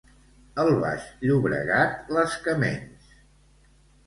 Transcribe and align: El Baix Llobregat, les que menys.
El 0.63 0.71
Baix 0.83 1.05
Llobregat, 1.31 2.01
les 2.17 2.39
que 2.47 2.57
menys. 2.65 3.15